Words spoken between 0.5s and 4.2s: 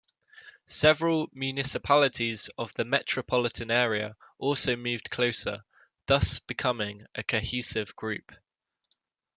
Several municipalities of the metropolitan area